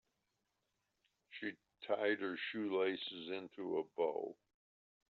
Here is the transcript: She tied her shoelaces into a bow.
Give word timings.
She 1.29 1.51
tied 1.85 2.21
her 2.21 2.35
shoelaces 2.35 3.29
into 3.29 3.77
a 3.77 3.83
bow. 3.95 4.35